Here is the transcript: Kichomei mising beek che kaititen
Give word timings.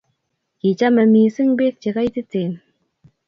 Kichomei 0.59 1.09
mising 1.13 1.51
beek 1.57 1.75
che 1.81 1.89
kaititen 1.95 2.51